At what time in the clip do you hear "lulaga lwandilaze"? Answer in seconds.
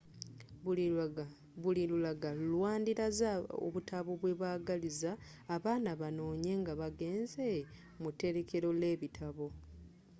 1.91-3.29